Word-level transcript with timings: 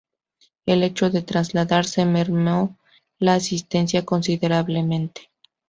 El 0.65 0.81
hecho 0.81 1.11
de 1.11 1.21
trasladarse 1.21 2.05
mermó 2.05 2.75
la 3.19 3.35
asistencia 3.35 4.03
considerablemente. 4.03 5.29